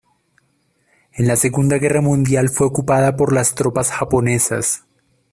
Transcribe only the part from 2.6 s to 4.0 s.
ocupada por las tropas